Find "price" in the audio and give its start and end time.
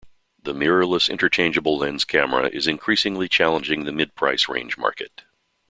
4.15-4.49